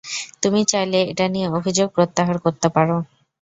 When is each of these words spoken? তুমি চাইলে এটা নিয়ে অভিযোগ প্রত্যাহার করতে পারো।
তুমি 0.43 0.61
চাইলে 0.71 0.99
এটা 1.11 1.25
নিয়ে 1.27 1.47
অভিযোগ 1.57 1.87
প্রত্যাহার 1.95 2.37
করতে 2.45 2.67
পারো। 2.75 2.97